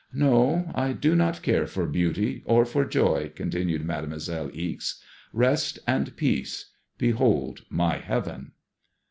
[0.25, 4.99] "No, I do not care for beauty or for joy," continued Mademoi selle Ixe.
[5.19, 6.71] *' Rest and peace.
[6.97, 8.53] Behold my heaven."